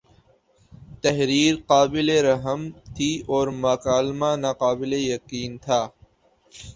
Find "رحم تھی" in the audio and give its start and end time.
2.25-3.11